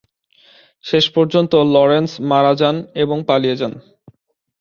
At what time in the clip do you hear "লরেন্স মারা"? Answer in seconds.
1.73-2.53